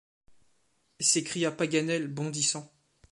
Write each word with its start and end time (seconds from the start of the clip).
s’écria 0.99 1.51
Paganel 1.51 2.07
bondissant. 2.07 2.73